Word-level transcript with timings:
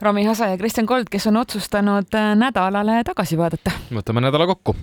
Rami 0.00 0.24
Hasa 0.24 0.46
ja 0.46 0.58
Kristjan 0.58 0.86
Kold, 0.86 1.08
kes 1.10 1.26
on 1.26 1.36
otsustanud 1.36 2.14
äh, 2.14 2.34
nädalale 2.36 3.00
tagasi 3.04 3.38
vaadata. 3.38 3.72
võtame 3.94 4.20
nädala 4.20 4.46
kokku. 4.46 4.76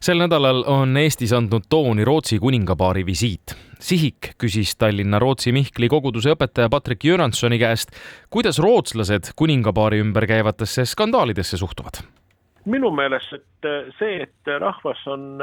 sel 0.00 0.18
nädalal 0.18 0.64
on 0.66 0.96
Eestis 0.96 1.32
andnud 1.32 1.68
tooni 1.68 2.04
Rootsi 2.04 2.38
kuningapaari 2.38 3.06
visiit. 3.06 3.54
Sihik 3.80 4.34
küsis 4.38 4.74
Tallinna 4.78 5.18
Rootsi 5.18 5.52
Mihkli 5.52 5.88
koguduse 5.88 6.34
õpetaja 6.34 6.68
Patrik 6.68 7.04
Jüransoni 7.04 7.58
käest, 7.58 7.94
kuidas 8.30 8.58
rootslased 8.58 9.32
kuningapaari 9.36 10.02
ümber 10.02 10.26
käivatesse 10.26 10.84
skandaalidesse 10.84 11.56
suhtuvad 11.56 12.02
minu 12.68 12.90
meelest, 12.94 13.32
et 13.34 13.68
see, 13.98 14.22
et 14.24 14.50
rahvas 14.60 15.00
on 15.10 15.40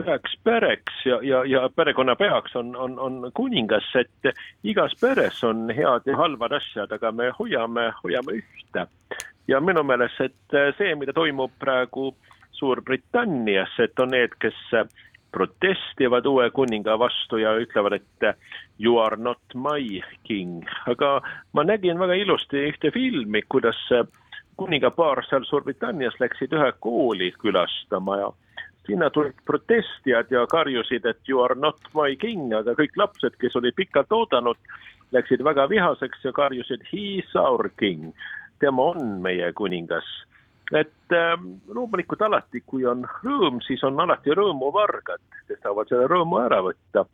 üheks 0.00 0.34
pereks 0.44 1.04
ja, 1.06 1.20
ja, 1.22 1.44
ja 1.48 1.68
perekonna 1.76 2.16
peaks 2.18 2.56
on, 2.58 2.74
on, 2.76 2.98
on 2.98 3.30
kuningas, 3.34 3.86
et 4.00 4.34
igas 4.66 4.94
peres 5.00 5.42
on 5.44 5.68
head 5.70 6.10
ja 6.10 6.18
halvad 6.18 6.56
asjad, 6.58 6.92
aga 6.92 7.12
me 7.12 7.30
hoiame, 7.38 7.90
hoiame 8.02 8.38
ühte. 8.40 8.86
ja 9.48 9.60
minu 9.60 9.82
meelest, 9.84 10.20
et 10.20 10.58
see, 10.78 10.94
mida 10.98 11.12
toimub 11.12 11.52
praegu 11.58 12.12
Suurbritannias, 12.54 13.72
et 13.82 13.98
on 13.98 14.12
need, 14.14 14.36
kes 14.38 14.58
protestivad 15.34 16.26
uue 16.30 16.46
kuninga 16.54 16.94
vastu 16.98 17.40
ja 17.42 17.56
ütlevad, 17.58 17.98
et 17.98 18.36
you 18.78 18.98
are 19.02 19.16
not 19.16 19.40
my 19.54 20.02
king, 20.22 20.62
aga 20.86 21.18
ma 21.52 21.64
nägin 21.66 21.98
väga 21.98 22.14
ilusti 22.22 22.68
ühte 22.70 22.92
filmi, 22.94 23.42
kuidas 23.50 23.80
kuningapaar 24.56 25.24
seal 25.28 25.44
Suurbritannias 25.48 26.14
läksid 26.20 26.52
ühe 26.54 26.72
kooli 26.80 27.32
külastama 27.38 28.16
ja 28.20 28.32
sinna 28.86 29.10
tulid 29.10 29.38
protestijad 29.44 30.30
ja 30.30 30.46
karjusid, 30.46 31.06
et 31.06 31.28
you 31.28 31.42
are 31.42 31.54
not 31.54 31.80
my 31.94 32.16
king, 32.16 32.52
aga 32.54 32.74
kõik 32.78 32.96
lapsed, 33.00 33.36
kes 33.40 33.56
olid 33.56 33.74
pikalt 33.76 34.12
oodanud, 34.12 34.58
läksid 35.12 35.44
väga 35.44 35.66
vihaseks 35.70 36.24
ja 36.24 36.32
karjusid 36.32 36.84
he 36.92 37.04
is 37.22 37.36
our 37.36 37.70
king. 37.78 38.12
tema 38.60 38.82
on 38.82 39.20
meie 39.22 39.52
kuningas. 39.52 40.04
et 40.72 41.12
äh, 41.12 41.38
loomulikult 41.68 42.22
alati, 42.22 42.62
kui 42.66 42.86
on 42.86 43.04
rõõm, 43.24 43.60
siis 43.66 43.82
on 43.84 44.00
alati 44.00 44.30
rõõmuvargad, 44.30 45.20
kes 45.48 45.60
tahavad 45.60 45.88
selle 45.88 46.06
rõõmu 46.06 46.38
ära 46.44 46.60
võtta. 46.62 47.06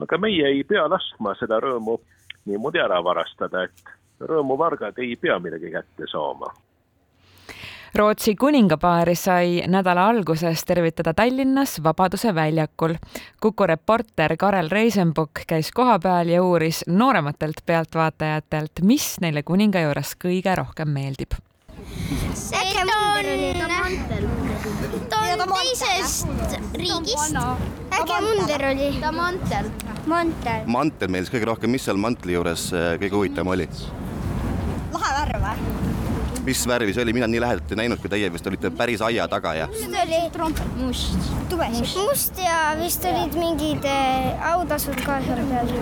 aga 0.00 0.18
meie 0.18 0.46
ei 0.46 0.64
pea 0.64 0.88
laskma 0.88 1.34
seda 1.34 1.60
rõõmu 1.60 1.98
niimoodi 2.46 2.78
ära 2.78 3.02
varastada, 3.04 3.62
et 3.62 3.84
rõõmuvargad 4.20 4.98
ei 4.98 5.16
pea 5.16 5.38
midagi 5.38 5.70
kätte 5.70 6.06
saama 6.06 6.54
Rootsi 7.94 8.34
kuningapaari 8.36 9.14
sai 9.14 9.62
nädala 9.66 10.06
alguses 10.08 10.64
tervitada 10.64 11.14
Tallinnas 11.14 11.82
Vabaduse 11.82 12.34
väljakul. 12.34 12.94
Kuku 13.40 13.66
reporter 13.66 14.36
Karel 14.36 14.68
Reisenbuk 14.70 15.30
käis 15.46 15.70
kohapeal 15.74 16.28
ja 16.28 16.42
uuris 16.42 16.84
noorematelt 16.86 17.64
pealtvaatajatelt, 17.66 18.82
mis 18.82 19.20
neile 19.20 19.42
kuninga 19.42 19.80
juures 19.80 20.14
kõige 20.24 20.56
rohkem 20.56 20.88
meeldib. 20.88 21.32
munder 22.84 22.94
oli? 23.20 23.54
ta 25.08 25.18
on 25.18 25.52
teisest 25.54 26.26
riigist. 26.74 27.36
äkki 27.92 28.20
munder 28.20 28.66
oli? 28.70 28.98
ta 29.00 29.12
mantel. 29.12 29.70
mantel. 30.06 30.60
mantel 30.66 31.08
meeldis 31.08 31.32
kõige 31.32 31.48
rohkem, 31.48 31.70
mis 31.70 31.84
seal 31.88 31.96
mantli 31.96 32.36
juures 32.36 32.72
äh, 32.72 32.94
kõige 33.00 33.16
huvitavam 33.16 33.56
oli? 33.56 33.68
Mis 36.48 36.66
värvi 36.68 36.94
see 36.96 37.02
oli, 37.04 37.12
mina 37.12 37.26
nii 37.28 37.40
lähedalt 37.40 37.72
ei 37.72 37.76
näinud, 37.82 38.00
kui 38.00 38.10
teie 38.12 38.30
vist 38.32 38.46
olite 38.48 38.70
päris 38.70 39.02
aia 39.04 39.26
taga 39.28 39.52
ja. 39.54 39.66
see 39.76 40.00
oli 40.04 40.20
trompet, 40.32 40.76
must. 40.80 41.18
must. 41.50 41.96
must 41.96 42.40
ja 42.44 42.60
vist 42.80 43.04
olid 43.04 43.36
mingid 43.36 43.84
äh, 43.84 44.48
autasud 44.54 44.96
ka 45.04 45.20
seal 45.26 45.44
peal. 45.50 45.74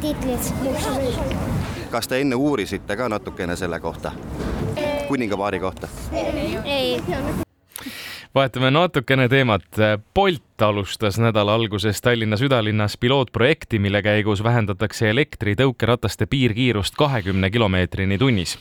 tiitlid. 0.00 0.40
kas 1.92 2.08
te 2.08 2.22
enne 2.24 2.40
uurisite 2.40 2.96
ka 2.96 3.12
natukene 3.12 3.56
selle 3.56 3.80
kohta? 3.80 4.16
kuningapaari 5.08 5.60
kohta? 5.60 5.88
ei 6.64 7.00
vahetame 8.34 8.70
natukene 8.70 9.28
teemat. 9.28 9.64
Bolt 10.14 10.62
alustas 10.62 11.18
nädala 11.18 11.54
alguses 11.54 12.00
Tallinna 12.00 12.36
südalinnas 12.36 12.96
pilootprojekti, 12.96 13.78
mille 13.78 14.02
käigus 14.02 14.42
vähendatakse 14.44 15.10
elektritõukerataste 15.10 16.26
piirkiirust 16.26 16.94
kahekümne 16.98 17.50
kilomeetrini 17.50 18.18
tunnis. 18.18 18.58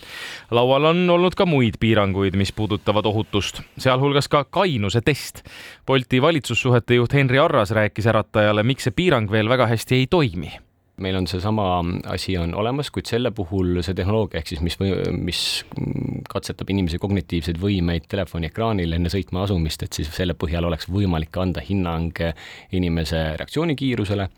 laual 0.51 0.83
on 0.83 1.09
olnud 1.09 1.35
ka 1.35 1.45
muid 1.45 1.77
piiranguid, 1.79 2.35
mis 2.35 2.51
puudutavad 2.51 3.05
ohutust, 3.05 3.61
sealhulgas 3.77 4.27
ka 4.27 4.43
kainuse 4.43 5.01
test. 5.01 5.43
Bolti 5.85 6.21
valitsussuhete 6.21 6.95
juht 6.95 7.13
Henri 7.13 7.39
Arras 7.39 7.71
rääkis 7.71 8.07
äratajale, 8.07 8.63
miks 8.63 8.83
see 8.83 8.95
piirang 8.95 9.31
veel 9.31 9.49
väga 9.49 9.67
hästi 9.67 9.95
ei 9.95 10.07
toimi 10.07 10.68
meil 11.01 11.17
on 11.19 11.27
seesama 11.27 11.67
asi 12.11 12.37
on 12.37 12.53
olemas, 12.55 12.91
kuid 12.93 13.09
selle 13.09 13.31
puhul 13.35 13.81
see 13.85 13.97
tehnoloogia 13.97 14.41
ehk 14.41 14.53
siis 14.53 14.63
mis, 14.65 14.77
mis 15.15 15.41
katsetab 16.29 16.71
inimese 16.73 16.99
kognitiivseid 17.01 17.59
võimeid 17.61 18.07
telefoni 18.11 18.49
ekraanil 18.49 18.97
enne 18.97 19.11
sõitma 19.11 19.43
asumist, 19.47 19.83
et 19.83 19.99
siis 19.99 20.11
selle 20.15 20.35
põhjal 20.39 20.67
oleks 20.69 20.89
võimalik 20.91 21.35
anda 21.41 21.63
hinnang 21.65 22.23
inimese 22.75 23.23
reaktsioonikiirusele. 23.39 24.29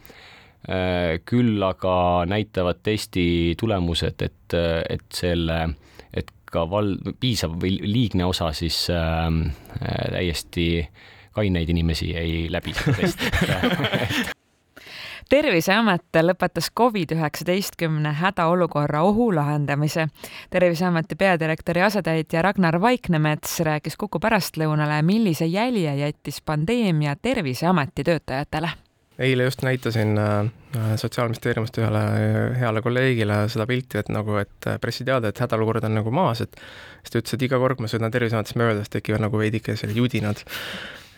Küll 1.25 1.63
aga 1.66 1.94
näitavad 2.29 2.83
testi 2.85 3.23
tulemused, 3.57 4.22
et, 4.22 4.53
et 4.53 5.07
selle, 5.17 5.57
et 6.13 6.29
ka 6.51 6.67
val-, 6.69 6.99
piisav 7.19 7.55
või 7.61 7.79
liigne 7.88 8.28
osa 8.29 8.51
siis 8.55 8.83
äh, 8.93 9.31
täiesti 10.11 10.67
kaineid 11.31 11.72
inimesi 11.72 12.11
ei 12.17 12.45
läbi 12.51 12.75
testi 12.75 13.31
terviseamet 15.31 16.17
lõpetas 16.27 16.67
Covid-19 16.79 18.11
hädaolukorra 18.19 19.01
ohu 19.07 19.29
lahendamise. 19.35 20.07
terviseameti 20.49 21.15
peadirektori 21.15 21.81
asetäitja 21.81 22.41
Ragnar 22.41 22.81
Vaiknemets 22.81 23.59
rääkis 23.59 23.97
Kuku 23.97 24.19
pärastlõunale, 24.19 25.01
millise 25.01 25.45
jälje 25.45 25.95
jättis 25.95 26.41
pandeemia 26.41 27.15
Terviseameti 27.15 28.03
töötajatele 28.03 28.69
eile 29.21 29.47
just 29.47 29.61
näitasin 29.65 30.17
äh, 30.17 30.51
Sotsiaalministeeriumist 30.95 31.77
ühele 31.81 32.01
heale 32.59 32.81
kolleegile 32.81 33.43
seda 33.51 33.67
pilti, 33.67 33.99
et 33.99 34.09
nagu, 34.13 34.37
et 34.39 34.69
pressiteade, 34.81 35.31
et 35.31 35.43
hädaolukord 35.43 35.83
on 35.87 35.97
nagu 35.99 36.13
maas, 36.15 36.41
et 36.45 36.55
siis 37.01 37.11
ta 37.11 37.19
ütles, 37.19 37.35
et 37.35 37.45
iga 37.49 37.59
kord, 37.59 37.77
kui 37.77 37.85
ma 37.85 37.91
sõidan 37.91 38.13
Terviseametist 38.13 38.57
mööda, 38.59 38.79
siis 38.81 38.95
tekivad 38.95 39.23
nagu 39.25 39.41
veidike 39.41 39.75
sellised 39.75 39.99
judinad. 39.99 40.43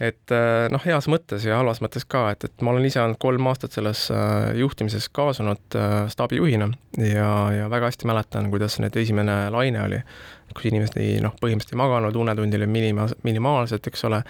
Et 0.02 0.34
äh, 0.34 0.66
noh, 0.74 0.82
heas 0.82 1.06
mõttes 1.12 1.46
ja 1.46 1.60
halvas 1.60 1.80
mõttes 1.84 2.08
ka, 2.10 2.26
et, 2.34 2.48
et 2.48 2.64
ma 2.66 2.74
olen 2.74 2.88
ise 2.90 2.98
olnud 3.04 3.20
kolm 3.22 3.46
aastat 3.52 3.78
selles 3.78 4.08
äh, 4.12 4.50
juhtimises 4.58 5.06
kaasunud 5.14 5.78
äh, 5.78 5.94
staabijuhina 6.10 6.72
ja, 6.98 7.30
ja 7.54 7.70
väga 7.72 7.92
hästi 7.92 8.10
mäletan, 8.10 8.50
kuidas 8.52 8.80
need 8.82 8.98
esimene 8.98 9.38
laine 9.54 9.84
oli, 9.86 10.02
kus 10.50 10.66
inimesed 10.72 10.98
ei 10.98 11.22
noh, 11.22 11.38
põhimõtteliselt 11.38 11.78
ei 11.78 11.84
maganud, 11.86 12.18
unetund 12.26 12.58
oli 12.58 12.70
minima-, 12.74 13.12
minimaalselt, 13.24 13.94
eks 13.94 14.10
ole, 14.10 14.24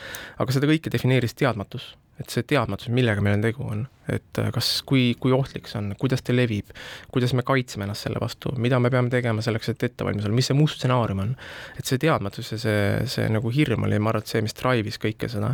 aga 0.44 0.56
seda 0.56 0.67
kõike 0.69 0.91
defineeris 0.91 1.39
teadmatus 1.39 1.94
et 2.19 2.29
see 2.29 2.46
teadmatus, 2.47 2.91
millega 2.94 3.24
meil 3.24 3.40
on 3.40 3.46
tegu, 3.46 3.66
on, 3.75 3.88
et 4.12 4.40
äh, 4.40 4.50
kas, 4.53 4.69
kui, 4.88 5.14
kui 5.19 5.34
ohtlik 5.36 5.69
see 5.72 5.80
on, 5.80 5.91
kuidas 6.00 6.24
ta 6.25 6.36
levib, 6.36 6.74
kuidas 7.14 7.34
me 7.38 7.46
kaitseme 7.47 7.88
ennast 7.88 8.08
selle 8.08 8.22
vastu, 8.22 8.52
mida 8.62 8.80
me 8.84 8.91
peame 8.94 9.12
tegema 9.14 9.44
selleks, 9.46 9.72
et 9.72 9.88
ette 9.90 10.08
valmis 10.08 10.28
olla, 10.28 10.36
mis 10.36 10.50
see 10.52 10.58
muu 10.58 10.69
stsenaarium 10.69 11.24
on. 11.24 11.36
et 11.80 11.90
see 11.90 12.02
teadmatus 12.02 12.53
ja 12.56 12.62
see, 12.66 12.86
see 13.16 13.28
nagu 13.31 13.52
hirm 13.53 13.88
oli, 13.88 14.00
ma 14.00 14.13
arvan, 14.13 14.25
et 14.25 14.34
see, 14.34 14.44
mis 14.44 14.58
drive'is 14.59 15.00
kõike 15.02 15.31
seda. 15.31 15.53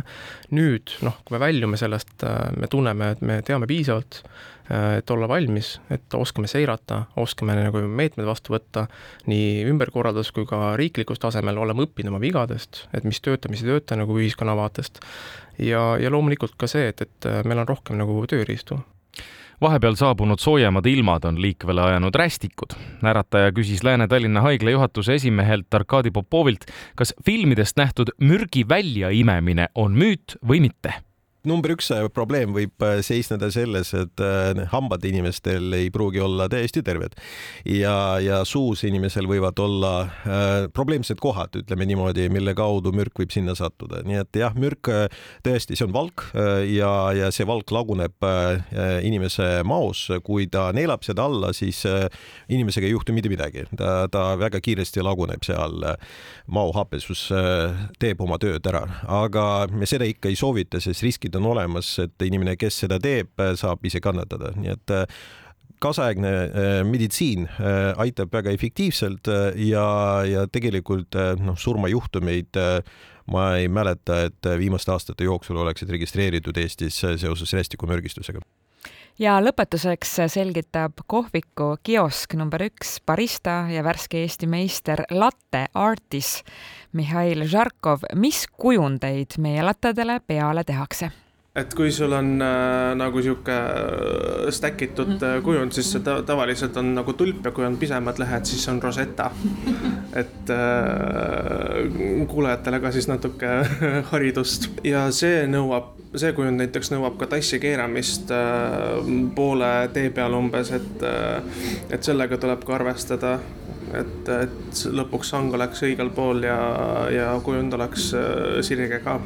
nüüd 0.56 0.96
noh, 1.06 1.20
kui 1.24 1.36
me 1.36 1.44
väljume 1.46 1.80
sellest, 1.80 2.16
äh, 2.26 2.48
me 2.58 2.70
tunneme, 2.70 3.14
et 3.14 3.22
me 3.26 3.40
teame 3.46 3.68
piisavalt, 3.70 4.22
äh, 4.70 4.96
et 4.98 5.14
olla 5.14 5.28
valmis, 5.30 5.76
et 5.94 6.18
oskame 6.18 6.50
seirata, 6.50 7.04
oskame 7.22 7.54
nagu 7.58 7.84
meetmed 7.86 8.26
vastu 8.26 8.56
võtta 8.56 8.88
nii 9.30 9.68
ümberkorraldus 9.70 10.32
kui 10.34 10.48
ka 10.48 10.74
riiklikus 10.80 11.22
tasemel, 11.22 11.58
oleme 11.58 11.86
õppinud 11.86 12.10
oma 12.10 12.22
vigadest, 12.22 12.86
et 12.96 13.06
mis 13.06 13.22
töötab, 13.22 13.54
mis 13.54 13.62
ei 13.62 13.70
tööta 13.76 13.98
nagu 14.00 14.18
ühiskonna 14.18 14.58
vaatest 14.58 14.98
ja, 15.60 15.82
ja 16.00 16.10
loomulikult 16.12 16.56
ka 16.60 16.68
see, 16.70 16.90
et, 16.90 17.02
et 17.04 17.28
meil 17.48 17.60
on 17.62 17.68
rohkem 17.68 17.98
nagu 18.00 18.22
tööriistu 18.40 18.80
vahepeal 19.60 19.96
saabunud 20.00 20.40
soojemad 20.40 20.86
ilmad 20.88 21.24
on 21.28 21.40
liikvele 21.42 21.82
ajanud 21.84 22.14
rästikud. 22.16 22.72
ärataja 23.04 23.52
küsis 23.52 23.84
Lääne-Tallinna 23.84 24.40
haigla 24.40 24.70
juhatuse 24.70 25.14
esimehelt 25.14 25.74
Arkadi 25.74 26.10
Popovilt, 26.10 26.64
kas 26.96 27.14
filmidest 27.26 27.76
nähtud 27.76 28.14
mürgi 28.20 28.64
väljaimemine 28.68 29.68
on 29.74 29.92
müüt 29.92 30.38
või 30.48 30.60
mitte 30.64 30.94
number 31.48 31.72
üks 31.74 31.88
äh, 31.94 32.06
probleem 32.12 32.52
võib 32.54 32.84
äh, 32.84 32.98
seisneda 33.04 33.48
selles, 33.52 33.92
et 33.96 34.22
äh, 34.24 34.60
hambad 34.72 35.04
inimestel 35.08 35.72
ei 35.76 35.88
pruugi 35.92 36.20
olla 36.20 36.48
täiesti 36.52 36.82
terved. 36.84 37.16
Ja, 37.64 38.18
ja 38.22 38.42
suus 38.48 38.84
inimesel 38.84 39.28
võivad 39.30 39.58
olla 39.60 39.92
probleemsed 40.74 41.20
kohad, 41.20 41.54
ütleme 41.60 41.86
niimoodi, 41.88 42.28
mille 42.32 42.52
kaudu 42.56 42.92
mürk 42.96 43.18
võib 43.20 43.32
sinna 43.32 43.54
sattuda, 43.58 44.02
nii 44.06 44.20
et 44.22 44.38
jah, 44.40 44.54
mürk 44.58 44.88
tõesti, 45.44 45.76
see 45.76 45.86
on 45.86 45.94
valk 45.94 46.24
ja, 46.68 46.90
ja 47.16 47.30
see 47.34 47.46
valk 47.48 47.70
laguneb 47.74 48.24
inimese 49.06 49.48
maos, 49.68 50.06
kui 50.26 50.48
ta 50.52 50.68
neelab 50.76 51.04
seda 51.06 51.26
alla, 51.28 51.52
siis 51.56 51.82
inimesega 52.50 52.88
ei 52.88 52.94
juhtu 52.94 53.14
mitte 53.16 53.32
midagi, 53.32 53.66
ta, 53.78 54.06
ta 54.12 54.24
väga 54.40 54.62
kiiresti 54.64 55.04
laguneb 55.04 55.44
seal 55.46 55.84
maohapesus 56.50 57.26
teeb 58.00 58.24
oma 58.24 58.40
tööd 58.42 58.66
ära, 58.70 58.84
aga 59.20 59.46
me 59.72 59.88
seda 59.90 60.08
ikka 60.08 60.32
ei 60.32 60.38
soovita, 60.40 60.80
sest 60.82 61.04
riskid 61.06 61.29
riskid 61.30 61.38
on 61.38 61.50
olemas, 61.52 61.98
et 61.98 62.22
inimene, 62.22 62.56
kes 62.56 62.84
seda 62.84 62.98
teeb, 62.98 63.30
saab 63.56 63.84
ise 63.84 64.00
kannatada, 64.00 64.52
nii 64.56 64.72
et 64.74 64.94
kaasaegne 65.80 66.84
meditsiin 66.84 67.46
aitab 67.96 68.32
väga 68.32 68.50
efektiivselt 68.52 69.28
ja, 69.56 70.22
ja 70.26 70.46
tegelikult 70.52 71.16
noh, 71.40 71.56
surmajuhtumeid 71.56 72.56
ma 73.30 73.56
ei 73.56 73.68
mäleta, 73.68 74.26
et 74.26 74.46
viimaste 74.58 74.92
aastate 74.92 75.24
jooksul 75.24 75.56
oleksid 75.56 75.90
registreeritud 75.90 76.56
Eestis 76.56 77.00
seoses 77.00 77.52
rästikumürgistusega 77.54 78.40
ja 79.20 79.36
lõpetuseks 79.42 80.14
selgitab 80.32 81.02
kohviku 81.10 81.74
kiosk 81.84 82.34
number 82.40 82.64
üks 82.70 82.96
barista 83.06 83.62
ja 83.72 83.84
värske 83.84 84.22
Eesti 84.24 84.48
meister 84.50 85.04
latte 85.12 85.66
artis 85.76 86.38
Mihhail 86.96 87.44
Žarkov, 87.48 88.08
mis 88.16 88.46
kujundeid 88.50 89.36
meie 89.38 89.64
lattedele 89.66 90.20
peale 90.26 90.64
tehakse 90.64 91.12
et 91.50 91.72
kui 91.74 91.90
sul 91.90 92.12
on 92.14 92.36
äh, 92.38 92.92
nagu 92.94 93.22
sihuke 93.24 93.54
äh, 93.54 94.50
stack 94.54 94.84
itud 94.86 95.16
äh, 95.18 95.40
kujund, 95.42 95.74
siis 95.74 95.88
see 95.90 96.02
ta 96.06 96.20
tavaliselt 96.26 96.76
on 96.78 96.92
nagu 96.94 97.14
tulp 97.18 97.48
ja 97.48 97.50
kui 97.54 97.66
on 97.66 97.78
pisemad 97.80 98.20
lehed, 98.22 98.46
siis 98.46 98.68
on 98.70 98.78
rosetta. 98.82 99.30
et 100.22 100.52
äh, 100.54 102.26
kuulajatele 102.30 102.80
ka 102.82 102.92
siis 102.94 103.10
natuke 103.10 103.50
haridust. 104.12 104.68
Ja 104.86 105.08
see 105.14 105.42
nõuab, 105.50 105.96
see 106.14 106.30
kujund 106.38 106.62
näiteks 106.62 106.92
nõuab 106.94 107.18
ka 107.18 107.32
tassi 107.34 107.58
keeramist 107.62 108.30
äh, 108.34 109.10
poole 109.34 109.72
tee 109.94 110.14
peal 110.14 110.38
umbes, 110.38 110.70
et 110.78 111.02
äh,, 111.02 111.66
et 111.90 112.06
sellega 112.06 112.38
tuleb 112.38 112.62
ka 112.66 112.78
arvestada. 112.78 113.40
Et, 113.90 114.28
et 114.30 114.80
lõpuks 114.94 115.32
sang 115.32 115.50
oleks 115.56 115.82
õigel 115.82 116.12
pool 116.14 116.44
ja, 116.46 116.60
ja 117.10 117.32
kujund 117.42 117.74
oleks 117.74 118.12
äh, 118.14 118.60
sirge 118.62 119.02
ka 119.02 119.18